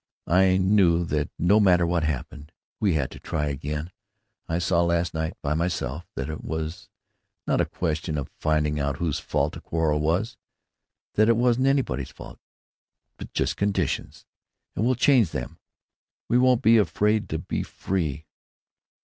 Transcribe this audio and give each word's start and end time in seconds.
I 0.25 0.57
knew 0.57 1.05
that 1.05 1.29
no 1.37 1.59
matter 1.59 1.85
what 1.85 2.01
happened, 2.03 2.51
we 2.79 2.95
had 2.95 3.11
to 3.11 3.19
try 3.19 3.49
again.... 3.49 3.91
I 4.49 4.57
saw 4.57 4.81
last 4.81 5.13
night, 5.13 5.37
by 5.43 5.53
myself, 5.53 6.07
that 6.15 6.27
it 6.27 6.43
was 6.43 6.89
not 7.45 7.61
a 7.61 7.67
question 7.67 8.17
of 8.17 8.31
finding 8.39 8.79
out 8.79 8.97
whose 8.97 9.19
fault 9.19 9.55
a 9.57 9.61
quarrel 9.61 9.99
was; 9.99 10.37
that 11.13 11.29
it 11.29 11.37
wasn't 11.37 11.67
anybody's 11.67 12.09
'fault,' 12.09 12.39
but 13.17 13.31
just 13.35 13.57
conditions.... 13.57 14.25
And 14.75 14.85
we'll 14.87 14.95
change 14.95 15.29
them.... 15.29 15.59
We 16.27 16.39
won't 16.39 16.63
be 16.63 16.79
afraid 16.79 17.29
to 17.29 17.37
be 17.37 17.61
free." 17.61 18.25